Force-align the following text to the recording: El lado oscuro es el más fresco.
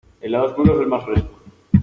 El 0.19 0.31
lado 0.31 0.47
oscuro 0.47 0.73
es 0.73 0.79
el 0.79 0.87
más 0.87 1.05
fresco. 1.05 1.29